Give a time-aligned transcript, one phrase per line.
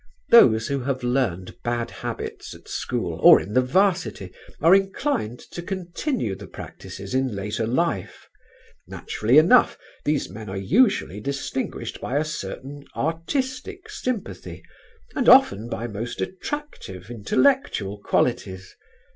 [0.31, 5.61] Those who have learned bad habits at school or in the 'Varsity are inclined to
[5.61, 8.27] continue the practices in later life.
[8.87, 14.63] Naturally enough these men are usually distinguished by a certain artistic sympathy,
[15.15, 18.75] and often by most attractive, intellectual qualities.